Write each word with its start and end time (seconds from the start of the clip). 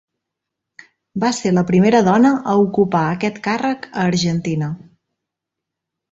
Va 1.23 1.29
ser 1.39 1.49
la 1.57 1.63
primera 1.67 1.99
dona 2.07 2.31
a 2.53 2.55
ocupar 2.61 3.01
aquest 3.09 3.37
càrrec 3.49 3.85
a 3.91 4.05
Argentina. 4.05 4.71